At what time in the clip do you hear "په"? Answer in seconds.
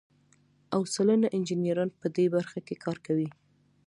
2.01-2.07